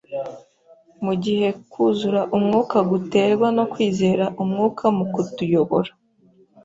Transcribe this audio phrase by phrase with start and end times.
[1.05, 5.91] mu gihe kwuzura Umwuka guterwa no kwizera Umwuka mu kutuyobora.